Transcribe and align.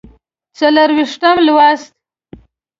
څلوېښتم 0.59 1.35
لوست 1.45 1.81